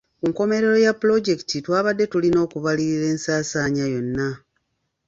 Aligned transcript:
Ku 0.19 0.25
nkomerero 0.31 0.77
ya 0.85 0.93
pulojekiti 0.99 1.55
twabadde 1.65 2.03
tulina 2.11 2.37
okubalirira 2.45 3.05
ensaasaanya 3.13 3.85
yonna. 3.93 4.27